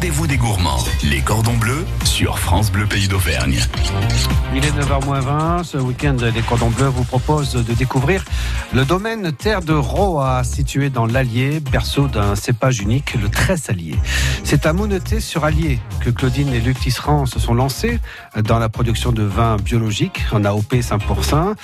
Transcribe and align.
rendez-vous 0.00 0.26
des 0.26 0.38
gourmands. 0.38 0.82
Les 1.04 1.20
cordons 1.20 1.58
bleus 1.58 1.84
sur 2.04 2.38
France 2.38 2.72
Bleu 2.72 2.86
Pays 2.86 3.06
d'Auvergne. 3.06 3.60
Il 4.54 4.64
est 4.64 4.70
9h20. 4.70 5.62
Ce 5.62 5.76
week-end, 5.76 6.16
les 6.34 6.40
cordons 6.40 6.70
bleus 6.70 6.86
vous 6.86 7.04
proposent 7.04 7.52
de 7.52 7.74
découvrir 7.74 8.24
le 8.72 8.86
domaine 8.86 9.30
Terre 9.32 9.60
de 9.60 9.74
Roa, 9.74 10.42
situé 10.42 10.88
dans 10.88 11.04
l'Allier, 11.04 11.60
berceau 11.60 12.08
d'un 12.08 12.34
cépage 12.34 12.80
unique, 12.80 13.14
le 13.20 13.28
Tressalier. 13.28 13.96
C'est 14.42 14.64
à 14.64 14.72
Mouneté 14.72 15.20
sur 15.20 15.44
Allier 15.44 15.78
que 16.00 16.08
Claudine 16.08 16.48
et 16.54 16.60
Luc 16.60 16.80
Tisserand 16.80 17.26
se 17.26 17.38
sont 17.38 17.52
lancés 17.52 18.00
dans 18.42 18.58
la 18.58 18.70
production 18.70 19.12
de 19.12 19.22
vins 19.22 19.56
biologiques 19.56 20.22
en 20.32 20.46
AOP 20.46 20.76
5%. 20.76 21.54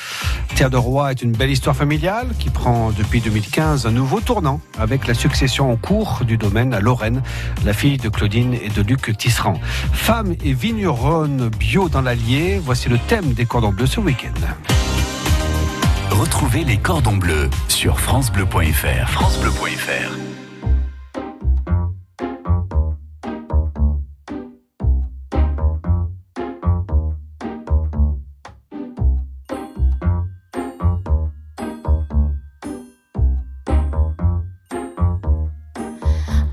Terre 0.56 0.68
de 0.68 0.76
Roa 0.76 1.12
est 1.12 1.22
une 1.22 1.32
belle 1.32 1.50
histoire 1.50 1.74
familiale 1.74 2.28
qui 2.38 2.50
prend 2.50 2.90
depuis 2.90 3.22
2015 3.22 3.86
un 3.86 3.92
nouveau 3.92 4.20
tournant 4.20 4.60
avec 4.78 5.06
la 5.06 5.14
succession 5.14 5.72
en 5.72 5.76
cours 5.76 6.20
du 6.26 6.36
domaine 6.36 6.74
à 6.74 6.80
Lorraine, 6.80 7.22
la 7.64 7.72
fille 7.72 7.96
de 7.96 8.10
Claudine 8.10 8.25
et 8.34 8.68
de 8.74 8.82
Luc 8.82 9.16
Tisserand. 9.16 9.60
Femme 9.92 10.34
et 10.44 10.52
vigneronne 10.52 11.48
bio 11.48 11.88
dans 11.88 12.02
l'Allier, 12.02 12.60
voici 12.62 12.88
le 12.88 12.98
thème 12.98 13.32
des 13.32 13.46
cordons 13.46 13.72
bleus 13.72 13.86
ce 13.86 14.00
week-end. 14.00 14.46
Retrouvez 16.10 16.64
les 16.64 16.78
cordons 16.78 17.16
bleus 17.16 17.48
sur 17.68 18.00
francebleu.fr. 18.00 20.35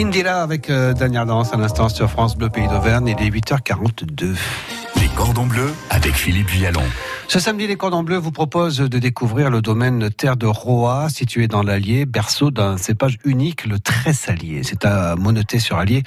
Indira 0.00 0.42
avec 0.42 0.70
euh, 0.70 0.94
Daniel 0.94 1.26
Danse 1.26 1.52
à 1.52 1.58
l'instant 1.58 1.90
sur 1.90 2.08
France 2.10 2.34
Bleu 2.34 2.48
Pays 2.48 2.66
d'Auvergne. 2.68 3.14
Il 3.18 3.26
est 3.26 3.30
8h42. 3.30 4.34
Les 4.96 5.08
cordons 5.14 5.44
bleus 5.44 5.74
avec 5.90 6.14
Philippe 6.14 6.48
Vialon. 6.48 6.80
Ce 7.30 7.38
samedi, 7.38 7.68
les 7.68 7.76
Cordons 7.76 8.02
Bleus 8.02 8.18
vous 8.18 8.32
proposent 8.32 8.78
de 8.78 8.98
découvrir 8.98 9.50
le 9.50 9.62
domaine 9.62 10.10
Terre 10.10 10.36
de 10.36 10.46
Roa, 10.46 11.08
situé 11.10 11.46
dans 11.46 11.62
l'Allier, 11.62 12.04
berceau 12.04 12.50
d'un 12.50 12.76
cépage 12.76 13.18
unique, 13.24 13.66
le 13.66 13.78
Tressalier. 13.78 14.62
C'est 14.64 14.84
à 14.84 15.14
Moneté-sur-Allier 15.14 16.02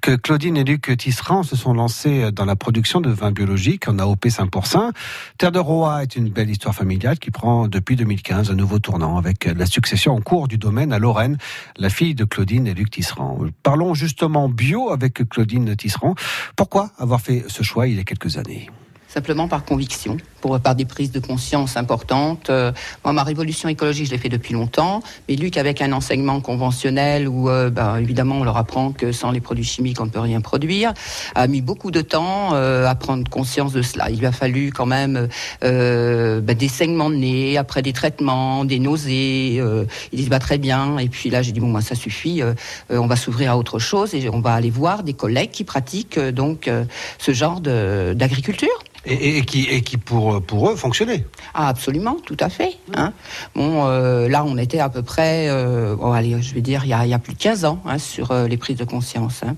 que 0.00 0.14
Claudine 0.14 0.56
et 0.56 0.62
Luc 0.62 0.96
Tisserand 0.96 1.42
se 1.42 1.56
sont 1.56 1.72
lancés 1.72 2.30
dans 2.30 2.44
la 2.44 2.54
production 2.54 3.00
de 3.00 3.10
vins 3.10 3.32
biologiques 3.32 3.88
en 3.88 3.98
AOP 3.98 4.26
5%. 4.26 4.92
Terre 5.36 5.50
de 5.50 5.58
Roa 5.58 6.04
est 6.04 6.14
une 6.14 6.28
belle 6.28 6.48
histoire 6.48 6.76
familiale 6.76 7.18
qui 7.18 7.32
prend 7.32 7.66
depuis 7.66 7.96
2015 7.96 8.52
un 8.52 8.54
nouveau 8.54 8.78
tournant 8.78 9.16
avec 9.16 9.46
la 9.46 9.66
succession 9.66 10.14
en 10.14 10.20
cours 10.20 10.46
du 10.46 10.58
domaine 10.58 10.92
à 10.92 11.00
Lorraine, 11.00 11.38
la 11.76 11.90
fille 11.90 12.14
de 12.14 12.24
Claudine 12.24 12.68
et 12.68 12.74
Luc 12.74 12.90
Tisserand. 12.90 13.36
Parlons 13.64 13.94
justement 13.94 14.48
bio 14.48 14.92
avec 14.92 15.28
Claudine 15.28 15.74
Tisserand. 15.74 16.14
Pourquoi 16.54 16.92
avoir 16.98 17.20
fait 17.20 17.42
ce 17.48 17.64
choix 17.64 17.88
il 17.88 17.96
y 17.96 18.00
a 18.00 18.04
quelques 18.04 18.36
années? 18.36 18.70
Simplement 19.08 19.48
par 19.48 19.64
conviction, 19.64 20.16
pour, 20.40 20.60
par 20.60 20.74
des 20.74 20.84
prises 20.84 21.10
de 21.10 21.18
conscience 21.18 21.76
importantes. 21.76 22.50
Euh, 22.50 22.72
moi, 23.04 23.12
ma 23.12 23.22
révolution 23.22 23.68
écologique, 23.68 24.06
je 24.06 24.10
l'ai 24.12 24.18
fait 24.18 24.28
depuis 24.28 24.54
longtemps, 24.54 25.02
mais 25.28 25.36
Luc, 25.36 25.56
avec 25.56 25.82
un 25.82 25.92
enseignement 25.92 26.40
conventionnel 26.40 27.28
où, 27.28 27.48
ben, 27.70 27.96
évidemment, 27.96 28.36
on 28.36 28.44
leur 28.44 28.56
apprend 28.56 28.92
que 28.92 29.12
sans 29.12 29.30
les 29.30 29.40
produits 29.40 29.64
chimiques, 29.64 30.00
on 30.00 30.04
ne 30.04 30.10
peut 30.10 30.20
rien 30.20 30.40
produire, 30.40 30.92
a 31.34 31.46
mis 31.46 31.62
beaucoup 31.62 31.90
de 31.90 32.00
temps 32.00 32.50
euh, 32.52 32.86
à 32.86 32.94
prendre 32.94 33.28
conscience 33.28 33.72
de 33.72 33.82
cela. 33.82 34.10
Il 34.10 34.18
lui 34.18 34.26
a 34.26 34.32
fallu 34.32 34.72
quand 34.72 34.86
même 34.86 35.28
ben, 35.62 36.54
des 36.54 36.68
saignements 36.68 37.10
de 37.10 37.16
nez, 37.16 37.56
après 37.56 37.82
des 37.82 37.92
traitements, 37.92 38.64
des 38.64 38.78
nausées. 38.78 39.56
Euh, 39.58 39.84
il 40.12 40.22
dit, 40.22 40.28
bah, 40.28 40.38
très 40.38 40.58
bien. 40.58 40.98
Et 40.98 41.08
puis 41.08 41.30
là, 41.30 41.42
j'ai 41.42 41.52
dit, 41.52 41.60
bon, 41.60 41.68
moi, 41.68 41.80
ça 41.80 41.94
suffit, 41.94 42.42
on 42.90 43.06
va 43.06 43.16
s'ouvrir 43.16 43.52
à 43.52 43.58
autre 43.58 43.78
chose 43.78 44.14
et 44.14 44.28
on 44.28 44.40
va 44.40 44.52
aller 44.52 44.70
voir 44.70 45.02
des 45.02 45.14
collègues 45.14 45.50
qui 45.50 45.64
pratiquent 45.64 46.18
donc 46.18 46.70
ce 47.18 47.32
genre 47.32 47.60
d'agriculture. 47.60 48.68
Et, 49.10 49.42
qui, 49.42 49.96
pour, 49.96 50.36
eux, 50.70 50.76
fonctionnait. 50.76 51.24
Ah, 51.54 51.68
absolument, 51.68 52.16
tout 52.26 52.36
à 52.40 52.50
fait. 52.50 52.76
Hein. 52.94 53.12
Bon, 53.54 53.86
euh, 53.86 54.28
là, 54.28 54.44
on 54.44 54.58
était 54.58 54.80
à 54.80 54.90
peu 54.90 55.02
près, 55.02 55.48
euh, 55.48 55.96
je 56.40 56.54
vais 56.54 56.60
dire, 56.60 56.82
il 56.84 56.90
y 56.90 56.92
a, 56.92 57.06
il 57.06 57.10
y 57.10 57.14
a 57.14 57.18
plus 57.18 57.32
de 57.32 57.38
15 57.38 57.64
ans 57.64 57.80
hein, 57.86 57.98
sur 57.98 58.32
euh, 58.32 58.46
les 58.46 58.58
prises 58.58 58.76
de 58.76 58.84
conscience. 58.84 59.42
hein. 59.44 59.56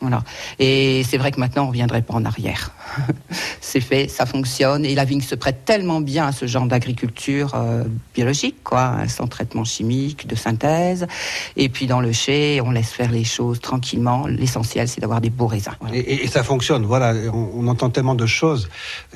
Voilà. 0.00 0.22
Et 0.60 1.02
c'est 1.02 1.18
vrai 1.18 1.32
que 1.32 1.40
maintenant, 1.40 1.62
on 1.62 1.66
ne 1.66 1.70
reviendrait 1.70 2.02
pas 2.02 2.14
en 2.14 2.24
arrière. 2.24 2.70
c'est 3.60 3.80
fait, 3.80 4.06
ça 4.06 4.26
fonctionne. 4.26 4.84
Et 4.84 4.94
la 4.94 5.04
vigne 5.04 5.20
se 5.20 5.34
prête 5.34 5.64
tellement 5.64 6.00
bien 6.00 6.26
à 6.26 6.32
ce 6.32 6.46
genre 6.46 6.66
d'agriculture 6.66 7.52
euh, 7.54 7.84
biologique, 8.14 8.62
quoi, 8.62 9.08
sans 9.08 9.26
traitement 9.26 9.64
chimique, 9.64 10.28
de 10.28 10.36
synthèse. 10.36 11.06
Et 11.56 11.68
puis 11.68 11.86
dans 11.86 12.00
le 12.00 12.12
chai, 12.12 12.60
on 12.64 12.70
laisse 12.70 12.90
faire 12.90 13.10
les 13.10 13.24
choses 13.24 13.60
tranquillement. 13.60 14.26
L'essentiel, 14.26 14.86
c'est 14.86 15.00
d'avoir 15.00 15.20
des 15.20 15.30
beaux 15.30 15.48
raisins. 15.48 15.72
Et, 15.92 16.28
ça 16.28 16.44
fonctionne. 16.44 16.84
Voilà, 16.84 17.14
on, 17.32 17.50
on 17.54 17.66
entend 17.66 17.90
tellement 17.90 18.14
de 18.14 18.26
choses 18.26 18.68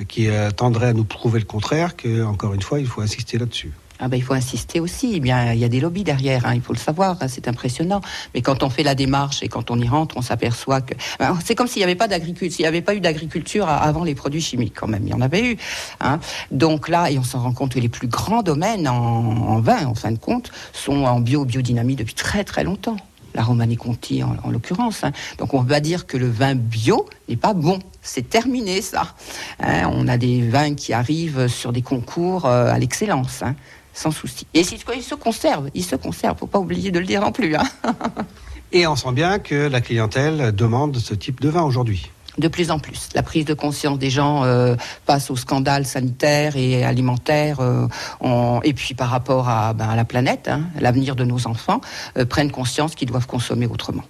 qui 0.07 0.27
euh, 0.27 0.51
tendraient 0.51 0.87
à 0.87 0.93
nous 0.93 1.05
prouver 1.05 1.39
le 1.39 1.45
contraire 1.45 1.95
que, 1.95 2.23
encore 2.23 2.53
une 2.53 2.61
fois, 2.61 2.79
il 2.79 2.87
faut 2.87 3.01
insister 3.01 3.37
là-dessus. 3.37 3.71
Ah 4.05 4.09
ben, 4.09 4.17
il 4.17 4.23
faut 4.23 4.33
insister 4.33 4.81
aussi. 4.81 5.13
Eh 5.15 5.21
bien, 5.21 5.53
il 5.53 5.59
y 5.59 5.63
a 5.63 5.69
des 5.69 5.79
lobbies 5.79 6.03
derrière, 6.03 6.45
hein, 6.45 6.55
il 6.55 6.61
faut 6.61 6.73
le 6.73 6.77
savoir, 6.77 7.15
hein, 7.21 7.29
c'est 7.29 7.47
impressionnant. 7.47 8.01
Mais 8.33 8.41
quand 8.41 8.61
on 8.61 8.69
fait 8.69 8.83
la 8.83 8.95
démarche 8.95 9.41
et 9.43 9.47
quand 9.47 9.71
on 9.71 9.79
y 9.79 9.87
rentre, 9.87 10.17
on 10.17 10.21
s'aperçoit 10.21 10.81
que 10.81 10.93
ben, 11.19 11.39
c'est 11.45 11.55
comme 11.55 11.67
s'il 11.67 11.79
n'y 11.79 11.85
avait 11.85 11.95
pas 11.95 12.09
avait 12.13 12.81
pas 12.81 12.95
eu 12.95 12.99
d'agriculture 12.99 13.69
avant 13.69 14.03
les 14.03 14.13
produits 14.13 14.41
chimiques 14.41 14.73
quand 14.75 14.87
même. 14.87 15.03
Il 15.05 15.11
y 15.11 15.13
en 15.13 15.21
avait 15.21 15.53
eu. 15.53 15.57
Hein. 16.01 16.19
Donc 16.51 16.89
là, 16.89 17.09
et 17.11 17.17
on 17.17 17.23
s'en 17.23 17.39
rend 17.39 17.53
compte 17.53 17.75
que 17.75 17.79
les 17.79 17.87
plus 17.87 18.09
grands 18.09 18.43
domaines 18.43 18.89
en, 18.89 19.61
vin, 19.61 19.85
en 19.85 19.95
fin 19.95 20.11
de 20.11 20.17
compte, 20.17 20.51
sont 20.73 21.05
en 21.05 21.21
bio, 21.21 21.45
biodynamie 21.45 21.95
depuis 21.95 22.13
très 22.13 22.43
très 22.43 22.65
longtemps. 22.65 22.97
La 23.35 23.41
Romanée 23.41 23.77
Conti 23.77 24.21
en, 24.21 24.35
en 24.43 24.51
l'occurrence. 24.51 25.05
Donc 25.37 25.53
on 25.53 25.61
va 25.61 25.79
dire 25.79 26.07
que 26.07 26.17
le 26.17 26.29
vin 26.29 26.55
bio 26.55 27.07
n'est 27.29 27.37
pas 27.37 27.53
bon. 27.53 27.79
C'est 28.01 28.29
terminé 28.29 28.81
ça. 28.81 29.15
On 29.59 30.09
a 30.09 30.17
des 30.17 30.41
vins 30.41 30.75
qui 30.75 30.91
arrivent 30.91 31.47
sur 31.47 31.71
des 31.71 31.81
concours 31.81 32.45
euh, 32.45 32.71
à 32.71 32.77
l'excellence. 32.77 33.43
Sans 33.93 34.11
souci. 34.11 34.45
Et 34.53 34.63
si- 34.63 34.79
il 34.95 35.03
se 35.03 35.15
conserve, 35.15 35.69
il 35.73 35.83
se 35.83 35.95
conserve, 35.95 36.37
faut 36.37 36.47
pas 36.47 36.59
oublier 36.59 36.91
de 36.91 36.99
le 36.99 37.05
dire 37.05 37.21
non 37.21 37.31
plus. 37.31 37.55
hein. 37.55 37.63
Et 38.71 38.87
on 38.87 38.95
sent 38.95 39.11
bien 39.11 39.37
que 39.39 39.67
la 39.67 39.81
clientèle 39.81 40.51
demande 40.55 40.97
ce 40.97 41.13
type 41.13 41.39
de 41.41 41.49
vin 41.49 41.61
aujourd'hui. 41.61 42.09
De 42.39 42.47
plus 42.47 42.71
en 42.71 42.79
plus, 42.79 43.09
la 43.13 43.21
prise 43.21 43.45
de 43.45 43.53
conscience 43.53 43.99
des 43.99 44.09
gens 44.09 44.43
euh, 44.43 44.75
passe 45.05 45.29
au 45.29 45.35
scandale 45.35 45.85
sanitaire 45.85 46.55
et 46.57 46.83
alimentaire, 46.83 47.59
euh, 47.59 47.87
on- 48.21 48.59
et 48.63 48.73
puis 48.73 48.95
par 48.95 49.09
rapport 49.11 49.47
à, 49.47 49.73
ben, 49.73 49.87
à 49.87 49.95
la 49.95 50.05
planète, 50.05 50.47
hein, 50.47 50.61
l'avenir 50.79 51.15
de 51.15 51.23
nos 51.25 51.45
enfants, 51.45 51.79
euh, 52.17 52.25
prennent 52.25 52.49
conscience 52.49 52.95
qu'ils 52.95 53.07
doivent 53.09 53.27
consommer 53.27 53.67
autrement. 53.67 54.01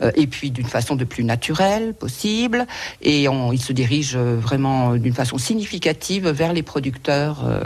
Euh, 0.00 0.10
et 0.14 0.26
puis 0.26 0.50
d'une 0.50 0.66
façon 0.66 0.96
de 0.96 1.04
plus 1.04 1.24
naturelle 1.24 1.94
possible, 1.94 2.66
et 3.02 3.28
on, 3.28 3.52
ils 3.52 3.60
se 3.60 3.72
dirigent 3.72 4.18
euh, 4.18 4.36
vraiment 4.36 4.94
d'une 4.96 5.12
façon 5.14 5.38
significative 5.38 6.28
vers 6.28 6.52
les 6.52 6.62
producteurs 6.62 7.44
euh, 7.44 7.62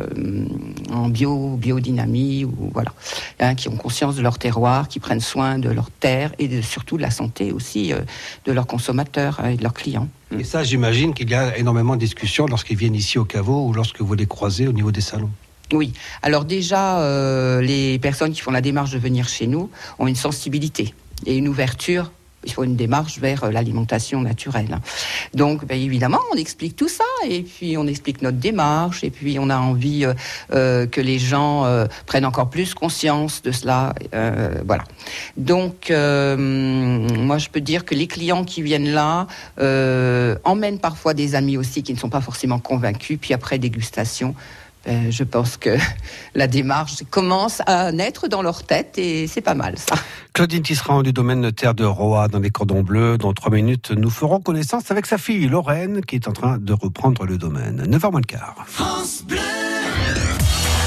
en 0.92 1.08
bio, 1.08 1.56
biodynamie, 1.56 2.44
ou 2.44 2.70
voilà, 2.72 2.92
hein, 3.40 3.54
qui 3.54 3.68
ont 3.68 3.76
conscience 3.76 4.16
de 4.16 4.22
leur 4.22 4.38
terroir, 4.38 4.88
qui 4.88 4.98
prennent 5.00 5.20
soin 5.20 5.58
de 5.58 5.68
leur 5.70 5.90
terre 5.90 6.32
et 6.38 6.48
de- 6.48 6.62
surtout 6.62 6.96
de 6.96 7.02
la 7.02 7.10
santé 7.10 7.52
aussi 7.52 7.92
euh, 7.92 8.00
de 8.44 8.52
leurs 8.52 8.66
consommateurs 8.66 9.40
hein, 9.42 9.50
et 9.50 9.56
de 9.56 9.62
leurs 9.62 9.74
clients. 9.74 10.08
Et 10.36 10.44
ça, 10.44 10.64
j'imagine 10.64 11.14
qu'il 11.14 11.30
y 11.30 11.34
a 11.34 11.56
énormément 11.56 11.94
de 11.94 12.00
discussions 12.00 12.46
lorsqu'ils 12.46 12.76
viennent 12.76 12.96
ici 12.96 13.18
au 13.18 13.24
caveau 13.24 13.68
ou 13.68 13.72
lorsque 13.72 14.00
vous 14.00 14.14
les 14.14 14.26
croisez 14.26 14.66
au 14.66 14.72
niveau 14.72 14.90
des 14.90 15.00
salons. 15.00 15.30
Oui. 15.72 15.92
Alors 16.22 16.44
déjà, 16.44 16.98
euh, 17.00 17.60
les 17.62 17.98
personnes 17.98 18.32
qui 18.32 18.40
font 18.40 18.50
la 18.50 18.60
démarche 18.60 18.90
de 18.90 18.98
venir 18.98 19.28
chez 19.28 19.46
nous 19.46 19.70
ont 19.98 20.06
une 20.06 20.16
sensibilité 20.16 20.92
et 21.26 21.36
une 21.36 21.48
ouverture. 21.48 22.10
Il 22.46 22.52
faut 22.52 22.64
une 22.64 22.76
démarche 22.76 23.18
vers 23.18 23.44
euh, 23.44 23.50
l'alimentation 23.50 24.20
naturelle. 24.20 24.78
Donc, 25.34 25.64
ben, 25.66 25.80
évidemment, 25.80 26.20
on 26.32 26.36
explique 26.36 26.76
tout 26.76 26.88
ça 26.88 27.04
et 27.26 27.42
puis 27.42 27.76
on 27.76 27.86
explique 27.86 28.22
notre 28.22 28.38
démarche 28.38 29.02
et 29.02 29.10
puis 29.10 29.38
on 29.38 29.50
a 29.50 29.56
envie 29.56 30.04
euh, 30.04 30.14
euh, 30.52 30.86
que 30.86 31.00
les 31.00 31.18
gens 31.18 31.64
prennent 32.06 32.26
encore 32.26 32.50
plus 32.50 32.74
conscience 32.74 33.42
de 33.42 33.52
cela. 33.52 33.94
voilà. 34.66 34.84
Donc, 35.36 35.90
moi, 35.90 37.38
je 37.38 37.48
peux 37.48 37.60
dire 37.60 37.84
que 37.84 37.94
les 37.94 38.06
clients 38.06 38.44
qui 38.44 38.62
viennent 38.62 38.92
là 38.92 39.26
emmènent 40.44 40.78
parfois 40.78 41.14
des 41.14 41.34
amis 41.34 41.56
aussi 41.56 41.82
qui 41.82 41.92
ne 41.92 41.98
sont 41.98 42.10
pas 42.10 42.20
forcément 42.20 42.58
convaincus. 42.58 43.18
Puis 43.20 43.34
après 43.34 43.58
dégustation, 43.58 44.34
euh, 44.86 45.10
je 45.10 45.24
pense 45.24 45.56
que 45.56 45.76
la 46.34 46.46
démarche 46.46 47.02
commence 47.10 47.62
à 47.66 47.92
naître 47.92 48.28
dans 48.28 48.42
leur 48.42 48.64
tête 48.64 48.98
et 48.98 49.26
c'est 49.26 49.40
pas 49.40 49.54
mal 49.54 49.78
ça. 49.78 49.96
Claudine 50.32 50.62
Tisserand 50.62 51.02
du 51.02 51.12
domaine 51.12 51.52
Terre 51.52 51.74
de 51.74 51.84
Roa 51.84 52.28
dans 52.28 52.40
les 52.40 52.50
Cordons 52.50 52.82
Bleus. 52.82 53.18
Dans 53.18 53.32
trois 53.32 53.52
minutes, 53.52 53.92
nous 53.92 54.10
ferons 54.10 54.40
connaissance 54.40 54.90
avec 54.90 55.06
sa 55.06 55.18
fille 55.18 55.46
Lorraine 55.48 56.02
qui 56.02 56.16
est 56.16 56.28
en 56.28 56.32
train 56.32 56.58
de 56.58 56.72
reprendre 56.72 57.24
le 57.24 57.38
domaine. 57.38 57.84
9h 57.86 58.10
moins 58.10 58.20
le 58.20 58.26
quart. 58.26 58.66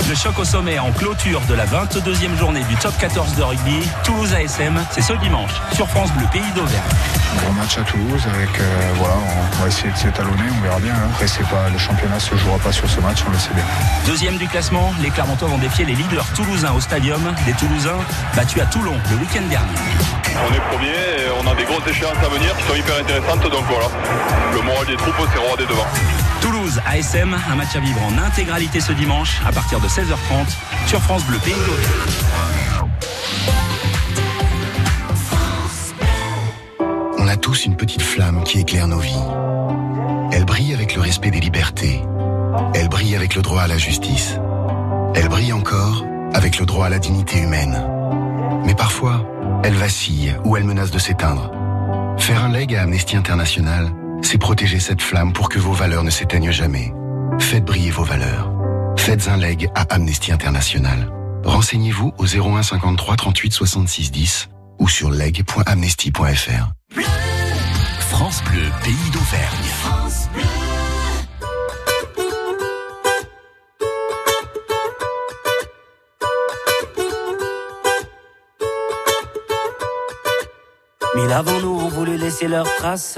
Le 0.08 0.16
choc 0.16 0.40
au 0.40 0.46
sommet 0.46 0.80
en 0.80 0.92
clôture 0.92 1.42
de 1.50 1.54
la 1.54 1.66
22e 1.66 2.38
journée 2.38 2.64
du 2.64 2.76
top 2.78 2.98
14 2.98 3.36
de 3.36 3.44
rugby, 3.44 3.80
Toulouse 4.06 4.34
ASM, 4.34 4.80
c'est 4.92 5.02
ce 5.02 5.12
dimanche 5.14 5.52
sur 5.74 5.88
France 5.90 6.12
Bleu 6.14 6.26
Pays 6.32 6.50
d'Auvergne. 6.56 6.82
Gros 7.44 7.52
match 7.54 7.78
à 7.78 7.82
Toulouse 7.82 8.22
avec 8.34 8.50
euh, 8.60 8.92
voilà, 8.96 9.16
on 9.16 9.62
va 9.62 9.68
essayer 9.68 9.92
de 9.92 9.98
s'étalonner, 9.98 10.44
on 10.58 10.64
verra 10.64 10.80
bien. 10.80 10.94
hein. 10.94 11.10
Après 11.14 11.28
c'est 11.28 11.44
pas 11.48 11.68
le 11.72 11.78
championnat 11.78 12.20
se 12.20 12.36
jouera 12.38 12.58
pas 12.60 12.72
sur 12.72 12.90
ce 12.90 13.02
match, 13.02 13.20
on 13.28 13.32
le 13.32 13.38
sait 13.38 13.54
bien. 13.54 13.66
Deuxième 14.06 14.38
du 14.38 14.48
classement, 14.48 14.94
les 15.02 15.10
Clermontois 15.10 15.50
vont 15.50 15.58
défier 15.58 15.84
les 15.84 15.96
leaders 15.96 16.26
toulousains 16.36 16.72
au 16.72 16.80
stadium, 16.80 17.22
des 17.46 17.54
Toulousains 17.54 18.00
battus 18.36 18.62
à 18.62 18.66
Toulon 18.66 18.96
le 19.12 19.16
week-end 19.18 19.44
dernier. 19.50 19.76
On 20.48 20.54
est 20.54 20.62
premier 20.72 20.88
et 20.88 21.28
on 21.44 21.52
a 21.52 21.54
des 21.56 21.66
grosses 21.66 21.88
échéances 21.88 22.18
à 22.24 22.30
venir 22.30 22.56
qui 22.56 22.64
sont 22.64 22.76
hyper 22.76 22.96
intéressantes. 22.98 23.44
Donc 23.52 23.66
voilà, 23.70 23.88
le 24.54 24.62
moral 24.62 24.86
des 24.88 24.96
troupes, 24.96 25.16
c'est 25.34 25.50
rodé 25.50 25.66
devant. 25.66 25.88
Toulouse 26.42 26.80
ASM, 26.86 27.36
un 27.50 27.56
match 27.56 27.76
à 27.76 27.80
vivre 27.80 28.02
en 28.04 28.18
intégralité 28.18 28.80
ce 28.80 28.92
dimanche 28.92 29.42
à 29.46 29.52
partir 29.52 29.80
de 29.80 29.88
16h30 29.88 30.88
sur 30.88 31.02
France 31.02 31.24
Bleu 31.26 31.38
Pays. 31.40 31.54
On 37.18 37.28
a 37.28 37.36
tous 37.36 37.66
une 37.66 37.76
petite 37.76 38.02
flamme 38.02 38.44
qui 38.44 38.60
éclaire 38.60 38.88
nos 38.88 39.00
vies. 39.00 39.14
Elle 40.32 40.46
brille 40.46 40.74
avec 40.74 40.96
le 40.96 41.02
respect 41.02 41.32
des 41.32 41.40
libertés. 41.40 42.02
Elle 42.74 42.90
brille 42.90 43.16
avec 43.16 43.36
le 43.36 43.42
droit 43.42 43.62
à 43.62 43.68
la 43.68 43.78
justice. 43.78 44.38
Elle 45.16 45.30
brille 45.30 45.54
encore 45.54 46.06
avec 46.34 46.60
le 46.60 46.66
droit 46.66 46.86
à 46.86 46.90
la 46.90 47.00
dignité 47.00 47.40
humaine. 47.40 47.82
Mais 48.66 48.76
parfois, 48.76 49.26
elle 49.64 49.74
vacille 49.74 50.36
ou 50.44 50.56
elle 50.56 50.64
menace 50.64 50.92
de 50.92 51.00
s'éteindre. 51.00 51.52
Faire 52.18 52.44
un 52.44 52.50
leg 52.50 52.76
à 52.76 52.84
Amnesty 52.84 53.16
International, 53.16 53.90
c'est 54.22 54.38
protéger 54.38 54.80
cette 54.80 55.02
flamme 55.02 55.34
pour 55.34 55.50
que 55.50 55.60
vos 55.60 55.74
valeurs 55.74 56.04
ne 56.04 56.10
s'éteignent 56.10 56.52
jamais. 56.52 56.94
Faites 57.40 57.66
briller 57.66 57.92
vos 57.92 58.04
valeurs. 58.04 58.52
Faites 58.98 59.28
un 59.28 59.38
leg 59.38 59.70
à 59.76 59.82
Amnesty 59.94 60.32
International. 60.32 61.12
Renseignez-vous 61.44 62.14
au 62.18 62.26
01 62.26 62.64
53 62.64 63.16
38 63.16 63.54
66 63.54 64.12
10 64.12 64.50
ou 64.80 64.88
sur 64.88 65.12
leg.amnesty.fr. 65.12 66.72
France 68.00 68.44
Bleu, 68.46 68.64
pays 68.84 69.12
d'Auvergne. 69.12 69.68
Mille 81.16 81.32
avant 81.32 81.60
nous 81.62 81.80
ont 81.80 81.88
voulu 81.88 82.16
laisser 82.16 82.48
leurs 82.48 82.72
traces, 82.76 83.18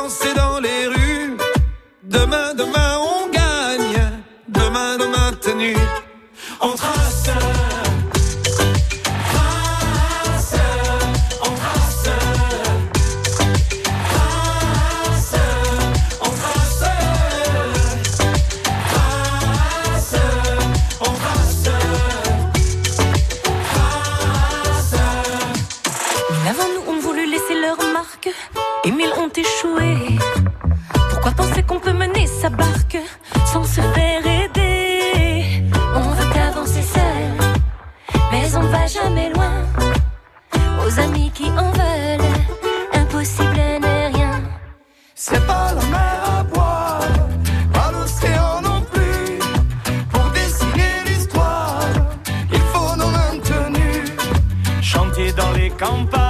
Chanter 55.81 56.20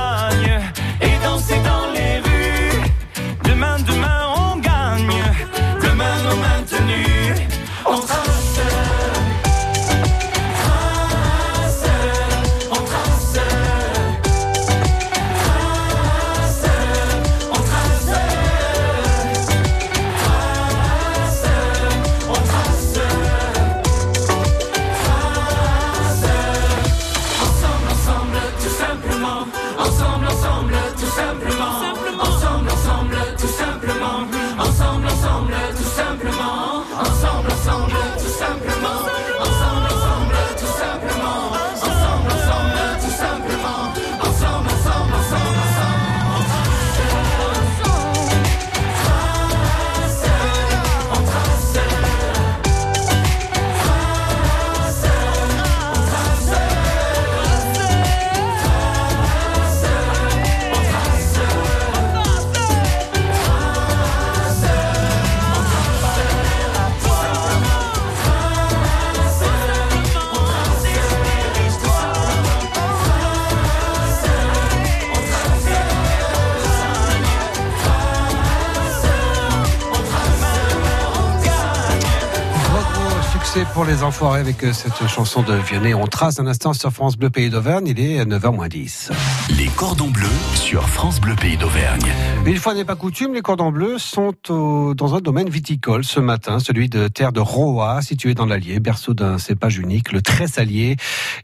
les 84.01 84.08
enfoirés 84.08 84.39
avec 84.39 84.63
euh, 84.63 84.74
cette 84.74 85.08
chanson 85.08 85.43
de 85.43 85.53
Vianney. 85.53 85.93
On 85.93 86.08
trace 86.08 86.39
un 86.39 86.48
instant 86.48 86.74
sur 86.74 86.91
France 86.91 87.17
Bleu 87.17 87.29
Pays 87.29 87.51
d'Auvergne. 87.51 87.86
Il 87.88 88.00
est 88.00 88.25
9h10. 88.25 89.12
Les 89.60 89.67
cordons 89.67 90.10
bleus 90.10 90.27
sur 90.55 90.88
France 90.89 91.22
Bleu 91.22 91.36
Pays 91.36 91.55
d'Auvergne. 91.58 92.01
Une 92.48 92.55
fois 92.58 92.74
n'est 92.74 92.84
pas 92.86 92.96
coutume, 92.96 93.36
les 93.36 93.41
cordons 93.41 93.70
bleus 93.72 94.00
sont 94.00 94.34
au- 94.50 94.96
dans 94.96 95.13
un 95.13 95.20
domaine 95.20 95.50
viticole 95.50 96.03
ce 96.03 96.20
matin, 96.20 96.58
celui 96.58 96.89
de 96.89 97.08
terre 97.10 97.31
de 97.31 97.39
Roa, 97.41 98.01
situé 98.01 98.34
dans 98.34 98.48
l'Allier, 98.48 98.79
berceau 98.79 99.13
d'un 99.13 99.38
cépage 99.38 99.77
unique, 99.77 100.12
le 100.12 100.24
Tressalier. 100.24 100.96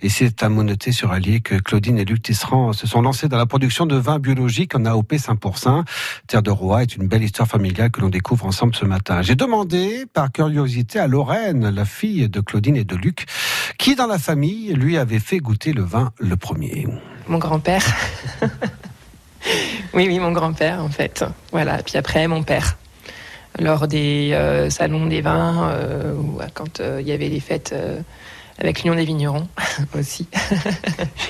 Et 0.01 0.09
c'est 0.09 0.41
à 0.41 0.49
Moneté 0.49 0.91
sur 0.91 1.11
Allier 1.11 1.41
que 1.41 1.55
Claudine 1.55 1.99
et 1.99 2.05
Luc 2.05 2.23
Tisserand 2.23 2.73
se 2.73 2.87
sont 2.87 3.01
lancés 3.01 3.27
dans 3.27 3.37
la 3.37 3.45
production 3.45 3.85
de 3.85 3.95
vins 3.97 4.17
biologiques 4.19 4.73
en 4.73 4.85
AOP 4.85 5.13
5%. 5.17 5.83
Terre 6.25 6.41
de 6.41 6.49
Roa 6.49 6.81
est 6.81 6.95
une 6.95 7.07
belle 7.07 7.23
histoire 7.23 7.47
familiale 7.47 7.91
que 7.91 8.01
l'on 8.01 8.09
découvre 8.09 8.45
ensemble 8.47 8.73
ce 8.73 8.85
matin. 8.85 9.21
J'ai 9.21 9.35
demandé, 9.35 10.05
par 10.11 10.31
curiosité, 10.31 10.97
à 10.97 11.05
Lorraine, 11.07 11.69
la 11.69 11.85
fille 11.85 12.27
de 12.27 12.41
Claudine 12.47 12.77
et 12.77 12.83
de 12.83 12.95
Luc, 12.95 13.25
qui 13.77 13.95
dans 13.95 14.07
la 14.07 14.17
famille 14.17 14.73
lui 14.73 14.97
avait 14.97 15.19
fait 15.19 15.37
goûter 15.37 15.73
le 15.73 15.83
vin 15.83 16.11
le 16.17 16.35
premier. 16.37 16.87
Mon 17.27 17.37
grand-père. 17.37 17.85
oui, 19.93 20.07
oui, 20.07 20.19
mon 20.19 20.31
grand-père, 20.31 20.81
en 20.81 20.89
fait. 20.89 21.25
Voilà. 21.51 21.83
Puis 21.83 21.97
après, 21.97 22.27
mon 22.27 22.43
père. 22.43 22.77
Lors 23.59 23.87
des 23.87 24.31
euh, 24.33 24.69
salons 24.69 25.07
des 25.07 25.21
vins, 25.21 25.69
euh, 25.69 26.13
ou 26.13 26.39
quand 26.53 26.79
euh, 26.79 27.01
il 27.01 27.07
y 27.07 27.11
avait 27.11 27.27
les 27.27 27.39
fêtes 27.39 27.75
avec 28.59 28.83
l'Union 28.83 28.95
des 28.95 29.05
vignerons 29.05 29.47
aussi. 29.97 30.27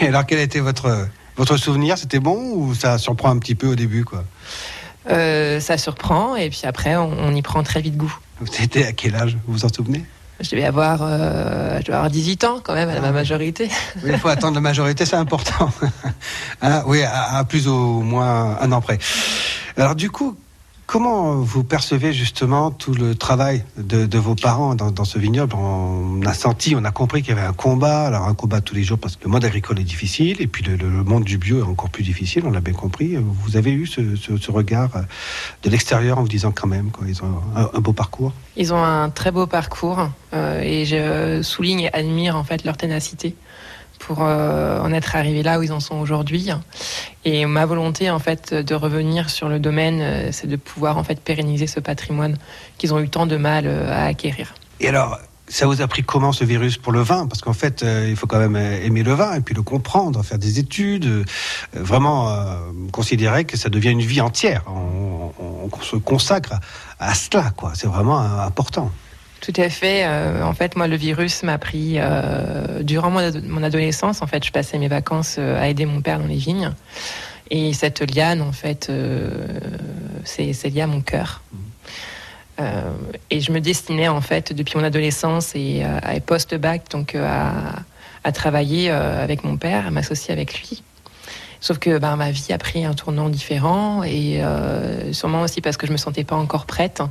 Et 0.02 0.08
alors, 0.08 0.26
quel 0.26 0.40
était 0.40 0.60
votre, 0.60 1.08
votre 1.36 1.58
souvenir? 1.58 1.98
C'était 1.98 2.20
bon 2.20 2.54
ou 2.54 2.76
ça 2.76 2.98
surprend 2.98 3.30
un 3.30 3.40
petit 3.40 3.56
peu 3.56 3.68
au 3.68 3.76
début 3.76 4.06
quoi? 4.06 4.24
Ça 5.10 5.78
surprend, 5.78 6.36
et 6.36 6.50
puis 6.50 6.62
après, 6.66 6.98
on, 6.98 7.10
on 7.18 7.34
y 7.34 7.42
prend 7.42 7.64
très 7.64 7.80
vite 7.82 7.96
goût. 7.96 8.14
C'était 8.52 8.86
à 8.86 8.92
quel 8.92 9.16
âge? 9.16 9.38
Vous 9.48 9.54
vous 9.54 9.66
en 9.66 9.70
souvenez? 9.70 10.04
Je 10.40 10.52
devais 10.52 10.66
avoir, 10.66 11.00
euh, 11.02 11.78
je 11.80 11.86
devais 11.86 11.96
avoir 11.96 12.12
18 12.12 12.44
ans 12.44 12.60
quand 12.64 12.74
même, 12.76 12.90
à 12.90 13.00
ma 13.00 13.12
majorité. 13.12 13.70
Oui, 14.04 14.12
Il 14.14 14.20
faut 14.20 14.28
attendre 14.28 14.56
la 14.56 14.62
majorité, 14.62 15.06
c'est 15.06 15.16
important. 15.16 15.70
Ah, 16.62 16.84
oui, 16.88 17.04
à, 17.04 17.38
à 17.38 17.44
plus 17.44 17.68
ou 17.68 18.02
moins 18.02 18.58
un 18.60 18.72
an 18.72 18.82
près. 18.82 18.98
Alors 19.78 19.96
du 19.96 20.10
coup, 20.10 20.36
comment 20.88 21.36
vous 21.36 21.64
percevez 21.64 22.14
justement 22.14 22.72
tout 22.72 22.94
le 22.94 23.14
travail 23.14 23.64
de, 23.78 24.18
vos 24.18 24.34
parents 24.34 24.74
dans, 24.74 25.04
ce 25.04 25.20
vignoble? 25.20 25.54
On 25.56 26.22
a 26.26 26.34
senti, 26.34 26.76
on 26.76 26.84
a 26.86 26.92
compris 26.92 27.22
qu'il 27.22 27.36
y 27.36 27.38
avait 27.38 27.46
un 27.46 27.54
combat, 27.54 28.06
alors 28.06 28.24
un 28.24 28.34
combat 28.34 28.62
tous 28.62 28.74
les 28.74 28.84
jours 28.84 28.98
parce 28.98 29.18
que 29.18 29.26
le 29.26 29.30
monde 29.30 29.46
agricole 29.46 29.80
est 29.80 29.84
difficile 29.84 30.42
et 30.42 30.48
puis 30.48 30.64
le, 30.64 30.78
monde 31.04 31.26
du 31.26 31.38
bio 31.38 31.60
est 31.60 31.68
encore 31.68 31.90
plus 31.90 32.04
difficile, 32.04 32.44
on 32.46 32.52
l'a 32.52 32.62
bien 32.62 32.74
compris. 32.74 33.18
Vous 33.18 33.58
avez 33.58 33.72
eu 33.72 33.86
ce, 33.86 34.52
regard 34.52 34.90
de 35.62 35.70
l'extérieur 35.70 36.18
en 36.18 36.22
vous 36.22 36.30
disant 36.30 36.52
quand 36.52 36.68
même, 36.68 36.90
quoi, 36.90 37.06
ils 37.08 37.22
ont 37.22 37.42
un, 37.56 37.70
un 37.74 37.80
beau 37.80 37.94
parcours? 37.94 38.32
Ils 38.56 38.74
ont 38.74 38.84
un 38.84 39.10
très 39.10 39.32
beau 39.32 39.46
parcours 39.46 40.10
euh, 40.34 40.62
et 40.62 40.86
je 40.86 41.42
souligne 41.44 41.82
et 41.82 41.94
admire 41.94 42.38
en 42.38 42.44
fait 42.46 42.64
leur 42.64 42.78
ténacité 42.78 43.36
pour 44.00 44.20
euh, 44.22 44.80
en 44.82 44.92
être 44.94 45.16
arrivés 45.16 45.44
là 45.44 45.60
où 45.60 45.64
ils 45.64 45.74
en 45.74 45.80
sont 45.80 45.96
aujourd'hui. 45.96 46.50
Et 47.26 47.46
ma 47.46 47.66
volonté 47.66 48.10
en 48.10 48.20
fait 48.20 48.54
de 48.54 48.76
revenir 48.76 49.30
sur 49.30 49.50
le 49.50 49.60
domaine, 49.60 50.00
euh, 50.02 50.30
c'est 50.32 50.48
de 50.48 50.56
pouvoir 50.56 50.98
en 50.98 51.04
fait 51.04 51.20
pérenniser 51.20 51.68
ce 51.68 51.80
patrimoine 51.80 52.38
qu'ils 52.78 52.94
ont 52.94 53.00
eu 53.00 53.10
tant 53.10 53.26
de 53.26 53.38
mal 53.38 53.66
euh, 53.68 53.92
à 53.92 54.06
acquérir. 54.06 54.54
Et 54.80 54.88
alors, 54.88 55.20
ça 55.48 55.66
vous 55.66 55.82
a 55.82 55.88
pris 55.88 56.04
comment 56.04 56.32
ce 56.32 56.44
virus 56.44 56.78
pour 56.78 56.92
le 56.92 57.02
vin? 57.02 57.26
Parce 57.28 57.42
qu'en 57.42 57.54
fait, 57.54 57.84
il 58.08 58.18
faut 58.18 58.28
quand 58.28 58.38
même 58.38 58.58
aimer 58.58 59.02
le 59.02 59.14
vin 59.14 59.34
et 59.34 59.40
puis 59.40 59.56
le 59.56 59.62
comprendre, 59.62 60.22
faire 60.22 60.38
des 60.38 60.60
études, 60.60 61.26
vraiment 61.74 62.38
considérer 62.92 63.46
que 63.46 63.56
ça 63.56 63.70
devient 63.70 63.92
une 63.92 64.02
vie 64.02 64.20
entière. 64.20 64.66
On, 64.68 65.32
se 65.82 65.96
consacre 65.96 66.60
à, 67.00 67.14
cela, 67.16 67.52
quoi. 67.56 67.72
C'est 67.76 67.88
vraiment 67.88 68.20
important. 68.20 68.92
Tout 69.42 69.54
à 69.58 69.70
fait. 69.70 70.04
euh, 70.06 70.44
en 70.44 70.54
fait, 70.54 70.76
moi, 70.76 70.88
le 70.88 70.96
virus 70.96 71.44
m'a 71.44 71.58
pris 71.58 71.96
euh, 71.98 72.82
durant 72.84 73.10
mon, 73.12 73.20
ado- 73.20 73.40
mon 73.44 73.64
adolescence. 73.64 74.22
En 74.22 74.28
fait, 74.28 74.44
je 74.44 74.52
passais 74.52 74.78
mes 74.78 74.88
vacances 74.88 75.36
euh, 75.38 75.62
à 75.62 75.68
aider 75.68 75.86
mon 75.86 76.02
père 76.02 76.20
dans 76.20 76.26
les 76.28 76.36
vignes. 76.38 76.72
Et 77.50 77.72
cette 77.74 78.02
liane, 78.14 78.42
en 78.42 78.52
fait, 78.52 78.92
c'est 80.26 80.70
lié 80.70 80.82
à 80.82 80.88
mon 80.88 81.00
cœur. 81.00 81.42
Euh, 82.60 82.92
et 83.30 83.40
je 83.40 83.54
me 83.54 83.62
destinais, 83.62 84.10
en 84.10 84.20
fait, 84.20 84.52
depuis 84.52 84.78
mon 84.78 84.84
adolescence 84.84 85.56
et, 85.56 85.82
à 85.84 86.20
post-bac, 86.20 86.90
donc 86.92 87.16
à, 87.16 87.54
à 88.26 88.32
travailler 88.34 88.90
avec 88.90 89.46
mon 89.46 89.56
père, 89.56 89.88
à 89.88 89.92
m'associer 89.92 90.34
avec 90.34 90.60
lui. 90.60 90.84
Sauf 91.62 91.80
que 91.80 91.98
ben, 92.00 92.18
ma 92.18 92.32
vie 92.32 92.52
a 92.52 92.58
pris 92.58 92.84
un 92.84 92.94
tournant 92.94 93.30
différent 93.30 94.04
et 94.04 94.44
euh, 94.44 95.12
sûrement 95.14 95.42
aussi 95.42 95.62
parce 95.62 95.78
que 95.78 95.88
je 95.88 95.92
me 95.94 95.98
sentais 95.98 96.24
pas 96.26 96.36
encore 96.36 96.66
prête 96.66 97.02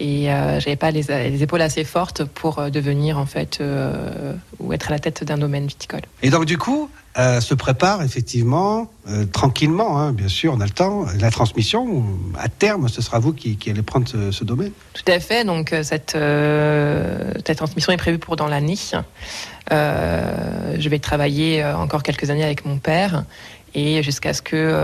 et 0.00 0.32
euh, 0.32 0.58
j'avais 0.60 0.76
pas 0.76 0.90
les, 0.90 1.02
les 1.02 1.42
épaules 1.42 1.60
assez 1.60 1.84
fortes 1.84 2.24
pour 2.24 2.58
euh, 2.58 2.70
devenir 2.70 3.18
en 3.18 3.26
fait 3.26 3.58
euh, 3.60 4.32
ou 4.58 4.72
être 4.72 4.88
à 4.88 4.92
la 4.92 4.98
tête 4.98 5.22
d'un 5.24 5.36
domaine 5.36 5.66
viticole. 5.66 6.00
Et 6.22 6.30
donc, 6.30 6.46
du 6.46 6.56
coup, 6.56 6.88
euh, 7.18 7.40
se 7.40 7.54
prépare 7.54 8.02
effectivement, 8.02 8.90
tranquillement, 9.32 9.98
hein, 9.98 10.12
bien 10.12 10.28
sûr, 10.28 10.54
on 10.54 10.60
a 10.60 10.64
le 10.64 10.70
temps. 10.70 11.04
La 11.20 11.30
transmission, 11.30 12.04
à 12.38 12.48
terme, 12.48 12.88
ce 12.88 13.02
sera 13.02 13.18
vous 13.18 13.34
qui, 13.34 13.56
qui 13.56 13.68
allez 13.70 13.82
prendre 13.82 14.08
ce, 14.08 14.30
ce 14.30 14.42
domaine. 14.42 14.72
Tout 14.94 15.12
à 15.12 15.20
fait. 15.20 15.44
Donc 15.44 15.74
cette, 15.82 16.16
cette 17.46 17.56
transmission 17.58 17.92
est 17.92 17.98
prévue 17.98 18.18
pour 18.18 18.36
dans 18.36 18.46
l'année. 18.46 18.78
Je 19.70 20.88
vais 20.88 20.98
travailler 20.98 21.62
encore 21.64 22.02
quelques 22.02 22.30
années 22.30 22.44
avec 22.44 22.64
mon 22.64 22.78
père 22.78 23.24
et 23.74 24.02
jusqu'à 24.02 24.32
ce 24.32 24.40
que 24.40 24.74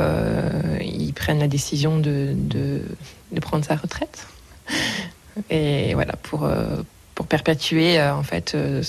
il 0.82 1.12
prenne 1.14 1.38
la 1.38 1.48
décision 1.48 1.96
de, 1.98 2.32
de, 2.34 2.82
de 3.32 3.40
prendre 3.40 3.64
sa 3.64 3.76
retraite. 3.76 4.26
Et 5.50 5.94
voilà 5.94 6.14
pour 6.22 6.44
euh, 6.44 6.82
pour 7.14 7.26
perpétuer 7.26 7.98
euh, 7.98 8.14
en 8.14 8.22
fait 8.22 8.54
euh, 8.54 8.82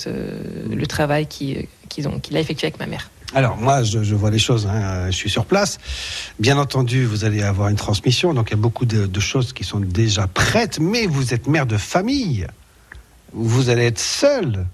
le 0.70 0.86
travail 0.86 1.26
qui- 1.26 1.68
qu'ils 1.88 2.08
ont 2.08 2.18
qu'il 2.18 2.36
a 2.36 2.40
effectué 2.40 2.66
avec 2.66 2.78
ma 2.78 2.86
mère. 2.86 3.10
Alors 3.34 3.58
moi, 3.58 3.82
je, 3.82 4.14
vois 4.14 4.30
les 4.30 4.38
choses, 4.38 4.66
hein, 4.66 5.10
je 5.10 5.16
suis 5.16 5.28
sur 5.28 5.44
place. 5.44 5.78
Bien 6.38 6.56
entendu, 6.56 7.04
vous 7.04 7.26
allez 7.26 7.42
avoir 7.42 7.68
une 7.68 7.76
transmission, 7.76 8.32
donc 8.32 8.48
il 8.48 8.52
y 8.52 8.54
a 8.54 8.60
beaucoup 8.60 8.86
de, 8.86 9.20
choses 9.20 9.52
qui 9.52 9.64
sont 9.64 9.80
déjà 9.80 10.26
prêtes, 10.26 10.78
mais 10.80 11.06
vous 11.06 11.34
êtes 11.34 11.46
mère 11.46 11.66
de 11.66 11.76
famille, 11.76 12.46
vous 13.34 13.68
allez 13.68 13.84
être 13.84 13.98
seul. 13.98 14.66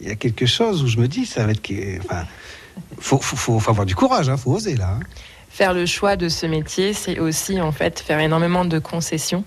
Il 0.00 0.08
y 0.08 0.10
a 0.10 0.14
quelque 0.14 0.46
chose 0.46 0.82
où 0.82 0.86
je 0.86 0.96
me 0.96 1.08
dis, 1.08 1.26
ça 1.26 1.44
va 1.44 1.52
être... 1.52 1.70
Enfin, 2.00 2.24
faut, 2.98 3.60
avoir 3.68 3.84
du 3.84 3.94
courage, 3.94 4.30
hein, 4.30 4.38
faut 4.38 4.52
oser 4.52 4.76
là. 4.76 4.98
hein. 4.98 5.00
Faire 5.54 5.72
le 5.72 5.86
choix 5.86 6.16
de 6.16 6.28
ce 6.28 6.46
métier, 6.46 6.92
c'est 6.94 7.20
aussi 7.20 7.60
en 7.60 7.70
fait 7.70 8.00
faire 8.00 8.18
énormément 8.18 8.64
de 8.64 8.80
concessions 8.80 9.44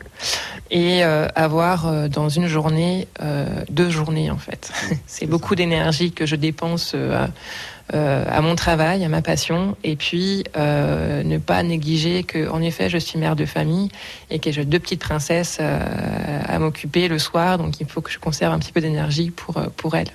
et 0.72 1.04
euh, 1.04 1.28
avoir 1.36 1.86
euh, 1.86 2.08
dans 2.08 2.30
une 2.30 2.48
journée 2.48 3.10
euh, 3.22 3.46
deux 3.70 3.90
journées 3.90 4.32
en 4.32 4.38
fait. 4.38 4.72
c'est 5.06 5.26
beaucoup 5.26 5.54
d'énergie 5.54 6.14
que 6.14 6.26
je 6.26 6.38
dépense 6.38 6.94
euh, 6.96 7.28
euh, 7.94 8.24
à 8.26 8.40
mon 8.40 8.56
travail, 8.56 9.04
à 9.04 9.10
ma 9.10 9.22
passion, 9.22 9.76
et 9.84 9.98
puis 9.98 10.46
euh, 10.56 11.24
ne 11.24 11.40
pas 11.40 11.62
négliger 11.62 12.24
que 12.24 12.48
en 12.48 12.62
effet 12.62 12.90
je 12.90 12.98
suis 12.98 13.20
mère 13.20 13.36
de 13.36 13.44
famille 13.44 13.90
et 14.30 14.40
que 14.40 14.50
j'ai 14.50 14.64
deux 14.64 14.80
petites 14.80 15.02
princesses 15.02 15.58
euh, 15.60 16.40
à 16.48 16.58
m'occuper 16.58 17.10
le 17.10 17.20
soir, 17.20 17.58
donc 17.58 17.82
il 17.82 17.86
faut 17.86 18.00
que 18.00 18.12
je 18.12 18.20
conserve 18.20 18.54
un 18.54 18.60
petit 18.60 18.72
peu 18.72 18.80
d'énergie 18.80 19.30
pour 19.30 19.62
pour 19.76 19.98
elles. 19.98 20.14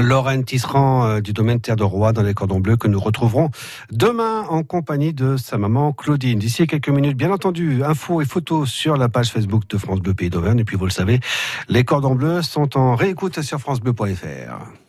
Lorraine 0.00 0.44
Tisserand 0.44 1.06
euh, 1.06 1.20
du 1.20 1.32
domaine 1.32 1.60
Terre 1.60 1.76
de 1.76 1.84
Roi 1.84 2.12
dans 2.12 2.22
les 2.22 2.34
cordons 2.34 2.60
bleus 2.60 2.76
que 2.76 2.88
nous 2.88 3.00
retrouverons 3.00 3.50
demain 3.90 4.42
en 4.48 4.62
compagnie 4.62 5.12
de 5.12 5.36
sa 5.36 5.58
maman 5.58 5.92
Claudine. 5.92 6.38
D'ici 6.38 6.66
quelques 6.66 6.88
minutes, 6.88 7.16
bien 7.16 7.30
entendu, 7.30 7.82
infos 7.84 8.20
et 8.20 8.24
photos 8.24 8.70
sur 8.70 8.96
la 8.96 9.08
page 9.08 9.30
Facebook 9.30 9.68
de 9.68 9.78
France 9.78 10.00
Bleu 10.00 10.14
Pays 10.14 10.30
d'Auvergne. 10.30 10.60
Et 10.60 10.64
puis 10.64 10.76
vous 10.76 10.86
le 10.86 10.90
savez, 10.90 11.20
les 11.68 11.84
cordons 11.84 12.14
bleus 12.14 12.42
sont 12.42 12.76
en 12.76 12.94
réécoute 12.94 13.40
sur 13.42 13.58
francebleu.fr. 13.58 14.85